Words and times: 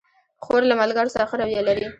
خور 0.43 0.61
له 0.69 0.75
ملګرو 0.81 1.13
سره 1.15 1.25
ښه 1.29 1.35
رویه 1.39 1.61
لري. 1.67 1.87